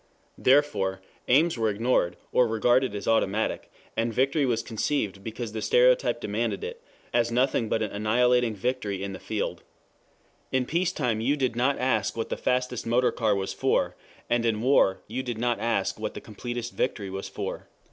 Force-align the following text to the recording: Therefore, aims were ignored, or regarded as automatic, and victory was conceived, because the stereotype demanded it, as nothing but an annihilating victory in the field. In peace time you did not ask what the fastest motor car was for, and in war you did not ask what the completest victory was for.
Therefore, 0.39 0.99
aims 1.27 1.59
were 1.59 1.69
ignored, 1.69 2.17
or 2.31 2.47
regarded 2.47 2.95
as 2.95 3.07
automatic, 3.07 3.71
and 3.95 4.11
victory 4.11 4.47
was 4.47 4.63
conceived, 4.63 5.23
because 5.23 5.51
the 5.51 5.61
stereotype 5.61 6.19
demanded 6.19 6.63
it, 6.63 6.81
as 7.13 7.31
nothing 7.31 7.69
but 7.69 7.83
an 7.83 7.91
annihilating 7.91 8.55
victory 8.55 9.03
in 9.03 9.13
the 9.13 9.19
field. 9.19 9.61
In 10.51 10.65
peace 10.65 10.91
time 10.91 11.21
you 11.21 11.37
did 11.37 11.55
not 11.55 11.77
ask 11.77 12.17
what 12.17 12.29
the 12.29 12.35
fastest 12.35 12.87
motor 12.87 13.11
car 13.11 13.35
was 13.35 13.53
for, 13.53 13.95
and 14.27 14.43
in 14.43 14.63
war 14.63 15.01
you 15.05 15.21
did 15.21 15.37
not 15.37 15.59
ask 15.59 15.99
what 15.99 16.15
the 16.15 16.19
completest 16.21 16.73
victory 16.73 17.11
was 17.11 17.29
for. 17.29 17.67